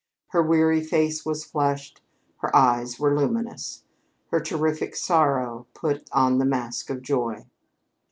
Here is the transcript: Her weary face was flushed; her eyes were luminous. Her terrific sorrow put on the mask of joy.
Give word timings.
Her 0.29 0.41
weary 0.41 0.81
face 0.83 1.27
was 1.27 1.45
flushed; 1.45 2.01
her 2.37 2.55
eyes 2.55 2.99
were 2.99 3.15
luminous. 3.15 3.83
Her 4.31 4.39
terrific 4.39 4.95
sorrow 4.95 5.67
put 5.75 6.09
on 6.11 6.39
the 6.39 6.45
mask 6.45 6.89
of 6.89 7.03
joy. 7.03 7.45